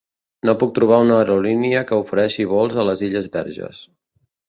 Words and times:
No 0.49 0.55
puc 0.63 0.73
trobar 0.77 0.99
una 1.05 1.17
aerolínia 1.17 1.85
que 1.91 2.01
ofereixi 2.07 2.49
vols 2.57 2.83
a 2.85 2.91
les 2.91 3.07
Illes 3.11 3.33
Verges. 3.41 3.89